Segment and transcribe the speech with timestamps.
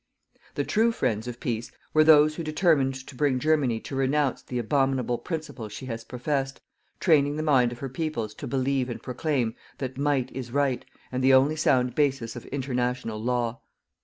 [0.55, 4.57] The TRUE friends of PEACE were those who determined to bring Germany to renounce the
[4.57, 6.59] abominable principles she has professed,
[6.99, 11.23] training the mind of her peoples to believe and proclaim that MIGHT is RIGHT and
[11.23, 13.59] the only sound basis of INTERNATIONAL LAW.